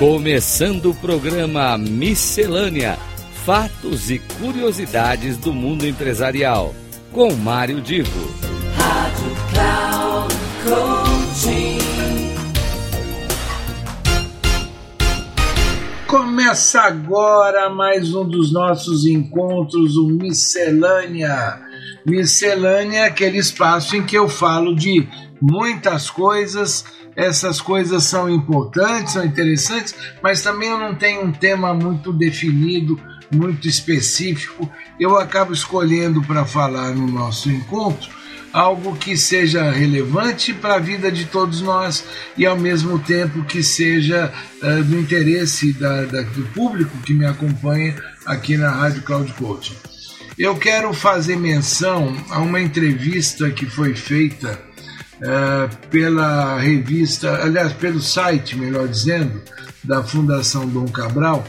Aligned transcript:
Começando 0.00 0.92
o 0.92 0.94
programa 0.94 1.76
Miscelânea: 1.76 2.98
Fatos 3.44 4.10
e 4.10 4.18
Curiosidades 4.18 5.36
do 5.36 5.52
Mundo 5.52 5.86
Empresarial. 5.86 6.74
Com 7.12 7.34
Mário 7.34 7.82
Divo. 7.82 8.34
Rádio 8.78 9.36
Cloud 9.52 10.34
Coaching. 10.64 11.78
Começa 16.06 16.80
agora 16.80 17.68
mais 17.68 18.14
um 18.14 18.26
dos 18.26 18.50
nossos 18.50 19.04
encontros, 19.04 19.98
o 19.98 20.06
Miscelânea. 20.06 21.60
Miscelânea 22.06 23.00
é 23.00 23.04
aquele 23.04 23.36
espaço 23.36 23.96
em 23.96 24.02
que 24.02 24.16
eu 24.16 24.30
falo 24.30 24.74
de 24.74 25.06
muitas 25.42 26.08
coisas, 26.08 26.86
essas 27.16 27.60
coisas 27.60 28.04
são 28.04 28.28
importantes, 28.28 29.14
são 29.14 29.24
interessantes, 29.24 29.94
mas 30.22 30.42
também 30.42 30.68
eu 30.68 30.78
não 30.78 30.94
tenho 30.94 31.22
um 31.22 31.32
tema 31.32 31.74
muito 31.74 32.12
definido, 32.12 33.00
muito 33.30 33.68
específico. 33.68 34.70
Eu 34.98 35.18
acabo 35.18 35.52
escolhendo 35.52 36.22
para 36.22 36.44
falar 36.44 36.94
no 36.94 37.06
nosso 37.06 37.50
encontro 37.50 38.20
algo 38.52 38.96
que 38.96 39.16
seja 39.16 39.70
relevante 39.70 40.52
para 40.52 40.74
a 40.74 40.78
vida 40.78 41.10
de 41.10 41.24
todos 41.24 41.60
nós 41.60 42.04
e 42.36 42.44
ao 42.44 42.58
mesmo 42.58 42.98
tempo 42.98 43.44
que 43.44 43.62
seja 43.62 44.32
uh, 44.62 44.82
do 44.82 44.98
interesse 44.98 45.72
da, 45.72 46.04
da, 46.04 46.22
do 46.22 46.42
público 46.52 46.98
que 46.98 47.14
me 47.14 47.24
acompanha 47.24 47.94
aqui 48.26 48.56
na 48.56 48.70
Rádio 48.70 49.02
Cloud 49.02 49.32
Coaching. 49.34 49.76
Eu 50.38 50.56
quero 50.56 50.92
fazer 50.92 51.36
menção 51.36 52.16
a 52.30 52.40
uma 52.40 52.60
entrevista 52.60 53.50
que 53.50 53.66
foi 53.66 53.94
feita 53.94 54.58
uh, 55.22 55.88
pela 55.88 56.58
revista, 56.58 57.42
aliás, 57.42 57.72
pelo 57.72 58.00
site, 58.00 58.56
melhor 58.56 58.88
dizendo, 58.88 59.40
da 59.82 60.02
Fundação 60.02 60.66
Dom 60.68 60.86
Cabral, 60.88 61.44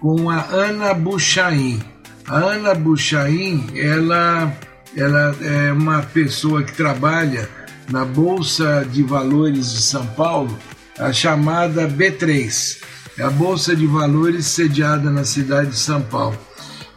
com 0.00 0.30
a 0.30 0.44
Ana 0.50 0.94
Buchaim. 0.94 1.82
A 2.26 2.36
Ana 2.36 2.74
Buchaim, 2.74 3.66
ela 3.74 4.56
ela 4.96 5.36
é 5.40 5.72
uma 5.72 6.02
pessoa 6.02 6.64
que 6.64 6.72
trabalha 6.72 7.48
na 7.90 8.04
Bolsa 8.04 8.86
de 8.90 9.02
Valores 9.02 9.72
de 9.72 9.82
São 9.82 10.06
Paulo, 10.06 10.56
a 10.98 11.12
chamada 11.12 11.88
B3, 11.88 12.78
é 13.18 13.22
a 13.22 13.30
Bolsa 13.30 13.74
de 13.74 13.86
Valores 13.86 14.46
sediada 14.46 15.10
na 15.10 15.24
cidade 15.24 15.70
de 15.70 15.78
São 15.78 16.02
Paulo. 16.02 16.38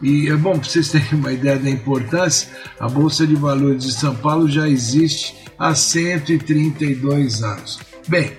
E 0.04 0.28
é 0.28 0.36
bom 0.36 0.60
para 0.60 0.70
vocês 0.70 0.90
terem 0.90 1.14
uma 1.14 1.32
ideia 1.32 1.58
da 1.58 1.70
importância, 1.70 2.50
a 2.78 2.90
Bolsa 2.90 3.26
de 3.26 3.36
Valores 3.36 3.86
de 3.86 3.94
São 3.94 4.14
Paulo 4.14 4.50
já 4.50 4.68
existe 4.68 5.34
há 5.58 5.74
132 5.74 7.42
anos. 7.42 7.80
Bem, 8.10 8.34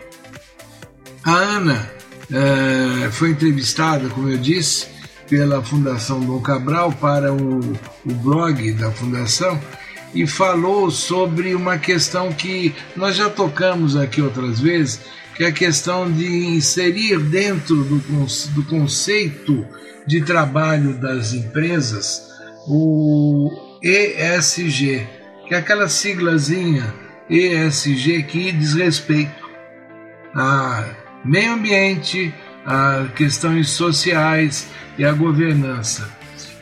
a 1.24 1.32
Ana 1.32 1.90
é, 2.30 3.10
foi 3.10 3.30
entrevistada, 3.30 4.10
como 4.10 4.28
eu 4.28 4.36
disse, 4.36 4.88
pela 5.26 5.62
Fundação 5.62 6.20
Dom 6.20 6.38
Cabral 6.40 6.92
para 6.92 7.32
o, 7.32 7.60
o 8.04 8.12
blog 8.12 8.72
da 8.74 8.90
Fundação 8.90 9.58
e 10.14 10.26
falou 10.26 10.90
sobre 10.90 11.54
uma 11.54 11.78
questão 11.78 12.30
que 12.30 12.74
nós 12.94 13.16
já 13.16 13.30
tocamos 13.30 13.96
aqui 13.96 14.20
outras 14.20 14.60
vezes, 14.60 15.00
que 15.34 15.44
é 15.44 15.48
a 15.48 15.52
questão 15.52 16.10
de 16.10 16.26
inserir 16.26 17.18
dentro 17.18 17.76
do, 17.84 17.98
do 17.98 18.64
conceito 18.64 19.66
de 20.06 20.22
trabalho 20.22 20.94
das 20.94 21.32
empresas 21.32 22.28
o 22.66 23.50
ESG, 23.82 25.06
que 25.46 25.54
é 25.54 25.58
aquela 25.58 25.88
siglazinha 25.88 26.94
ESG 27.28 28.22
que 28.24 28.52
diz 28.52 28.74
respeito 28.74 29.44
a 30.34 30.84
meio 31.24 31.52
ambiente, 31.52 32.34
a 32.66 33.06
questões 33.14 33.70
sociais 33.70 34.66
e 34.98 35.04
a 35.04 35.12
governança. 35.12 36.08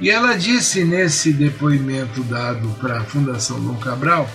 E 0.01 0.11
ela 0.11 0.37
disse 0.37 0.85
nesse 0.85 1.33
depoimento 1.33 2.23
dado 2.25 2.69
para 2.81 3.01
a 3.01 3.05
Fundação 3.05 3.61
Dom 3.61 3.77
Cabral 3.77 4.29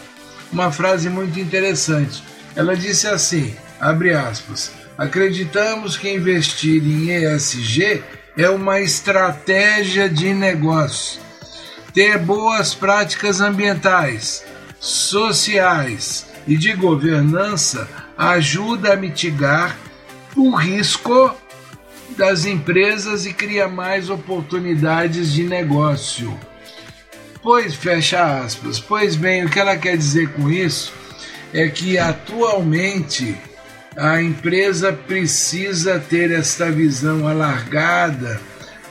uma 0.52 0.72
frase 0.72 1.10
muito 1.10 1.40
interessante. 1.40 2.24
Ela 2.56 2.76
disse 2.76 3.08
assim, 3.08 3.54
abre 3.80 4.14
aspas, 4.14 4.72
acreditamos 4.98 5.98
que 5.98 6.10
investir 6.10 6.84
em 6.84 7.10
ESG 7.12 8.04
é 8.38 8.50
uma 8.50 8.80
estratégia 8.80 10.10
de 10.10 10.34
negócio. 10.34 11.22
Ter 11.94 12.18
boas 12.20 12.76
práticas 12.76 13.42
ambientais, 13.42 14.44
sociais 14.80 16.28
e 16.48 16.56
de 16.56 16.74
governança 16.74 17.88
ajuda 18.18 18.94
a 18.94 18.96
mitigar 18.96 19.76
o 20.36 20.56
risco 20.56 21.36
das 22.16 22.46
empresas 22.46 23.26
e 23.26 23.34
cria 23.34 23.68
mais 23.68 24.10
oportunidades 24.10 25.34
de 25.34 25.44
negócio. 25.44 26.38
Pois, 27.42 27.76
fecha 27.76 28.42
aspas, 28.42 28.80
pois 28.80 29.16
bem, 29.16 29.46
o 29.46 29.50
que 29.50 29.60
ela 29.60 29.78
quer 29.78 29.98
dizer 29.98 30.30
com 30.34 30.50
isso 30.50 30.94
é 31.54 31.68
que 31.70 31.98
atualmente 31.98 33.38
a 33.98 34.22
empresa 34.22 34.94
precisa 34.94 36.00
ter 36.00 36.30
esta 36.30 36.72
visão 36.72 37.28
alargada 37.28 38.40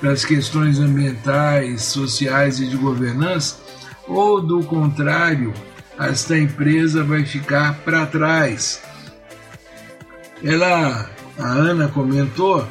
das 0.02 0.24
questões 0.24 0.80
ambientais, 0.80 1.82
sociais 1.82 2.58
e 2.58 2.66
de 2.66 2.76
governança, 2.76 3.56
ou 4.08 4.42
do 4.42 4.64
contrário, 4.64 5.54
esta 5.96 6.36
empresa 6.36 7.04
vai 7.04 7.24
ficar 7.24 7.76
para 7.84 8.04
trás. 8.04 8.82
Ela, 10.42 11.08
a 11.38 11.46
Ana 11.46 11.86
comentou 11.88 12.66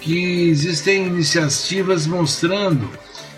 que 0.00 0.48
existem 0.48 1.08
iniciativas 1.08 2.06
mostrando 2.06 2.88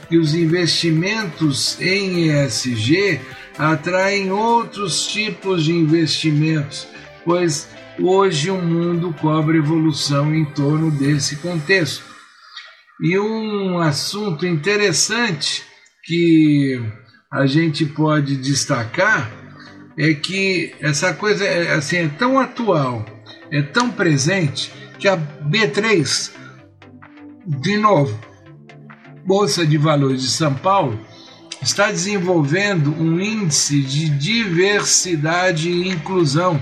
que 0.09 0.19
os 0.19 0.35
investimentos 0.35 1.81
em 1.81 2.29
ESG 2.29 3.19
atraem 3.59 4.31
outros 4.31 5.07
tipos 5.07 5.65
de 5.65 5.73
investimentos, 5.73 6.87
pois 7.25 7.67
hoje 7.99 8.51
o 8.51 8.61
mundo 8.61 9.15
cobra 9.21 9.57
evolução 9.57 10.35
em 10.35 10.45
torno 10.45 10.91
desse 10.91 11.37
contexto. 11.37 12.05
E 13.01 13.19
um 13.19 13.79
assunto 13.79 14.47
interessante 14.47 15.65
que 16.05 16.81
a 17.31 17.47
gente 17.47 17.85
pode 17.85 18.37
destacar 18.37 19.31
é 19.99 20.15
que 20.15 20.75
essa 20.81 21.13
coisa 21.13 21.45
assim, 21.75 21.97
é 21.97 22.09
tão 22.09 22.39
atual, 22.39 23.05
é 23.51 23.61
tão 23.63 23.91
presente, 23.91 24.73
que 24.99 25.09
a 25.09 25.17
B3 25.17 26.33
de 27.45 27.77
novo, 27.77 28.19
Bolsa 29.27 29.67
de 29.67 29.77
Valores 29.77 30.23
de 30.23 30.29
São 30.29 30.55
Paulo 30.55 30.99
está 31.61 31.91
desenvolvendo 31.91 32.95
um 32.95 33.21
índice 33.21 33.81
de 33.81 34.09
diversidade 34.09 35.71
e 35.71 35.89
inclusão 35.89 36.61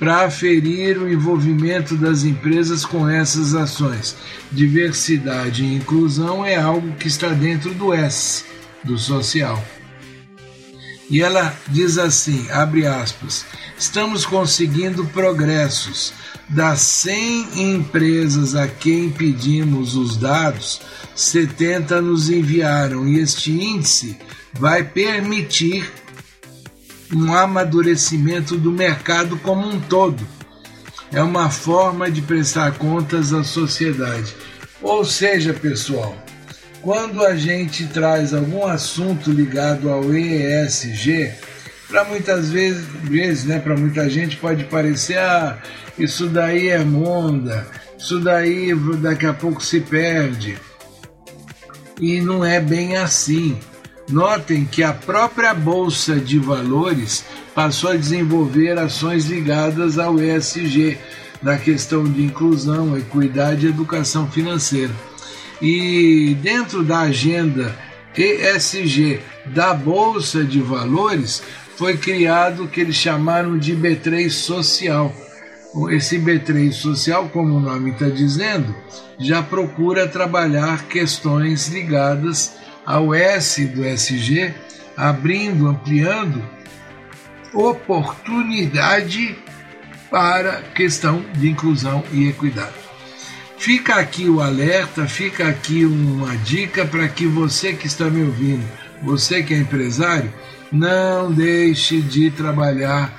para 0.00 0.24
aferir 0.24 0.96
o 0.96 1.12
envolvimento 1.12 1.94
das 1.94 2.24
empresas 2.24 2.86
com 2.86 3.06
essas 3.06 3.54
ações. 3.54 4.16
Diversidade 4.50 5.62
e 5.62 5.76
inclusão 5.76 6.42
é 6.44 6.56
algo 6.56 6.92
que 6.94 7.06
está 7.06 7.28
dentro 7.28 7.74
do 7.74 7.92
S, 7.92 8.46
do 8.82 8.96
social. 8.96 9.62
E 11.10 11.20
ela 11.20 11.54
diz 11.68 11.98
assim, 11.98 12.46
abre 12.50 12.86
aspas, 12.86 13.44
estamos 13.78 14.24
conseguindo 14.24 15.04
progressos. 15.06 16.14
Das 16.48 16.80
100 16.80 17.74
empresas 17.74 18.56
a 18.56 18.66
quem 18.66 19.10
pedimos 19.10 19.94
os 19.94 20.16
dados, 20.16 20.80
70 21.14 22.00
nos 22.00 22.30
enviaram 22.30 23.06
e 23.06 23.20
este 23.20 23.52
índice 23.52 24.16
vai 24.54 24.82
permitir 24.82 25.92
um 27.12 27.34
amadurecimento 27.34 28.56
do 28.56 28.70
mercado 28.70 29.36
como 29.38 29.66
um 29.66 29.80
todo. 29.80 30.26
É 31.12 31.22
uma 31.22 31.50
forma 31.50 32.10
de 32.10 32.22
prestar 32.22 32.72
contas 32.72 33.32
à 33.32 33.42
sociedade. 33.42 34.34
Ou 34.80 35.04
seja, 35.04 35.52
pessoal, 35.52 36.16
quando 36.82 37.24
a 37.24 37.36
gente 37.36 37.86
traz 37.86 38.32
algum 38.32 38.64
assunto 38.66 39.30
ligado 39.30 39.90
ao 39.90 40.14
ESG, 40.14 41.32
para 41.88 42.04
muitas 42.04 42.50
vezes, 42.50 43.44
né, 43.44 43.58
para 43.58 43.76
muita 43.76 44.08
gente 44.08 44.36
pode 44.36 44.64
parecer, 44.64 45.18
ah, 45.18 45.58
isso 45.98 46.28
daí 46.28 46.68
é 46.68 46.78
monda, 46.78 47.66
isso 47.98 48.20
daí 48.20 48.72
daqui 48.98 49.26
a 49.26 49.34
pouco 49.34 49.62
se 49.62 49.80
perde. 49.80 50.56
E 52.00 52.20
não 52.20 52.44
é 52.44 52.60
bem 52.60 52.96
assim. 52.96 53.58
Notem 54.10 54.64
que 54.64 54.82
a 54.82 54.92
própria 54.92 55.54
Bolsa 55.54 56.16
de 56.16 56.38
Valores 56.38 57.24
passou 57.54 57.90
a 57.90 57.96
desenvolver 57.96 58.76
ações 58.76 59.26
ligadas 59.26 59.98
ao 59.98 60.20
ESG, 60.20 60.98
na 61.40 61.56
questão 61.56 62.04
de 62.04 62.22
inclusão, 62.22 62.98
equidade 62.98 63.66
e 63.66 63.68
educação 63.68 64.30
financeira. 64.30 64.92
E 65.62 66.36
dentro 66.42 66.82
da 66.82 67.00
agenda 67.00 67.74
ESG 68.16 69.20
da 69.46 69.72
Bolsa 69.72 70.44
de 70.44 70.60
Valores 70.60 71.42
foi 71.76 71.96
criado 71.96 72.64
o 72.64 72.68
que 72.68 72.80
eles 72.80 72.96
chamaram 72.96 73.56
de 73.56 73.76
B3 73.76 74.28
Social, 74.28 75.14
esse 75.90 76.18
B3 76.18 76.72
social, 76.72 77.28
como 77.28 77.54
o 77.54 77.60
nome 77.60 77.92
está 77.92 78.08
dizendo, 78.08 78.74
já 79.20 79.40
procura 79.40 80.08
trabalhar 80.08 80.88
questões 80.88 81.68
ligadas 81.68 82.52
ao 82.90 83.14
S 83.14 83.64
do 83.66 83.84
SG, 83.84 84.52
abrindo, 84.96 85.68
ampliando 85.68 86.42
oportunidade 87.54 89.38
para 90.10 90.62
questão 90.74 91.24
de 91.34 91.48
inclusão 91.48 92.02
e 92.12 92.28
equidade. 92.28 92.74
Fica 93.58 93.96
aqui 93.96 94.28
o 94.28 94.40
alerta, 94.40 95.06
fica 95.06 95.48
aqui 95.48 95.84
uma 95.84 96.36
dica 96.38 96.84
para 96.84 97.08
que 97.08 97.26
você 97.26 97.74
que 97.74 97.86
está 97.86 98.06
me 98.06 98.24
ouvindo, 98.24 98.66
você 99.02 99.40
que 99.42 99.54
é 99.54 99.58
empresário, 99.58 100.32
não 100.72 101.30
deixe 101.32 102.00
de 102.00 102.30
trabalhar 102.30 103.12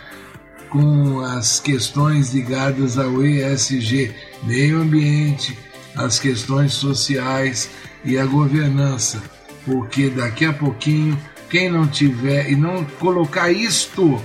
com 0.69 1.21
as 1.21 1.61
questões 1.61 2.33
ligadas 2.33 2.97
ao 2.97 3.23
ESG, 3.23 4.13
meio 4.43 4.81
ambiente, 4.81 5.57
as 5.95 6.19
questões 6.19 6.73
sociais 6.73 7.69
e 8.03 8.17
a 8.17 8.25
governança, 8.25 9.21
porque 9.65 10.09
daqui 10.09 10.45
a 10.45 10.53
pouquinho, 10.53 11.17
quem 11.49 11.69
não 11.69 11.87
tiver 11.87 12.49
e 12.49 12.55
não 12.55 12.83
colocar 12.99 13.51
isto 13.51 14.21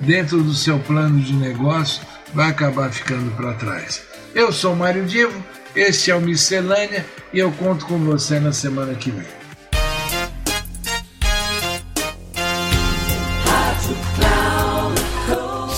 dentro 0.00 0.42
do 0.42 0.54
seu 0.54 0.78
plano 0.78 1.20
de 1.20 1.32
negócio, 1.32 2.02
vai 2.32 2.50
acabar 2.50 2.90
ficando 2.90 3.30
para 3.36 3.54
trás. 3.54 4.02
Eu 4.34 4.52
sou 4.52 4.76
Mário 4.76 5.04
Divo, 5.04 5.42
este 5.74 6.10
é 6.10 6.14
o 6.14 6.20
Miscelânea 6.20 7.04
e 7.32 7.38
eu 7.38 7.50
conto 7.52 7.86
com 7.86 7.98
você 7.98 8.38
na 8.38 8.52
semana 8.52 8.94
que 8.94 9.10
vem. 9.10 9.38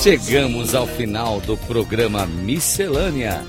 Chegamos 0.02 0.74
ao 0.74 0.86
final 0.86 1.40
do 1.40 1.58
programa 1.58 2.26
Miscelânea: 2.26 3.44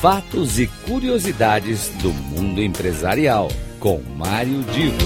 Fatos 0.00 0.56
e 0.60 0.68
curiosidades 0.86 1.88
do 2.00 2.12
mundo 2.12 2.62
empresarial, 2.62 3.50
com 3.86 4.02
Mário 4.16 4.64
Divo. 4.64 4.96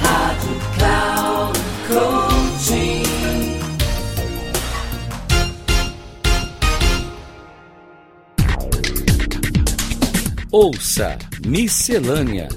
Rádio 0.00 0.48
Cloud 0.78 1.58
Coaching. 1.86 3.02
Ouça 10.50 11.18
Miscelânea: 11.46 12.48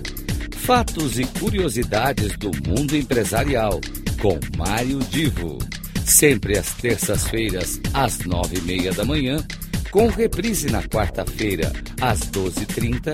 Fatos 0.56 1.20
e 1.20 1.26
curiosidades 1.26 2.38
do 2.38 2.52
mundo 2.66 2.96
empresarial, 2.96 3.82
com 4.22 4.40
Mário 4.58 5.00
Divo 5.00 5.58
sempre 6.06 6.58
às 6.58 6.74
terças-feiras, 6.76 7.82
às 7.94 8.20
nove 8.20 8.60
e 8.60 8.62
meia 8.62 8.94
da 8.94 9.04
manhã, 9.04 9.46
com 9.92 10.08
reprise 10.08 10.72
na 10.72 10.82
quarta-feira, 10.84 11.74
às 12.00 12.22
doze 12.22 12.64
e 12.64 12.66
trinta 12.66 13.14